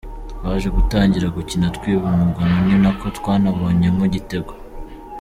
[0.31, 4.51] Twaje gutangira gukina twiba umugono ni nako twanabonyemo igitego.